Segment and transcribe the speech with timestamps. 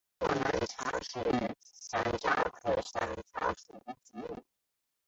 [0.19, 1.21] 广南茶是
[1.91, 4.41] 山茶科山茶属的植物。